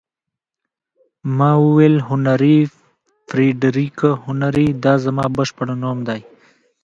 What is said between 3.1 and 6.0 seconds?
فرېډریک هنري، دا زما بشپړ نوم